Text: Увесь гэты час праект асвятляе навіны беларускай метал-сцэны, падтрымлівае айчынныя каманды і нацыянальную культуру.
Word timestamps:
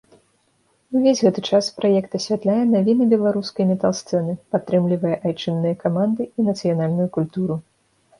Увесь 0.99 1.19
гэты 1.25 1.41
час 1.57 1.65
праект 1.81 2.15
асвятляе 2.19 2.55
навіны 2.75 3.03
беларускай 3.13 3.67
метал-сцэны, 3.71 4.33
падтрымлівае 4.55 5.13
айчынныя 5.25 5.75
каманды 5.85 6.23
і 6.39 6.47
нацыянальную 6.49 7.07
культуру. 7.19 7.59